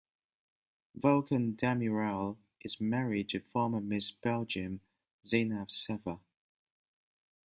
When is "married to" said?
2.81-3.39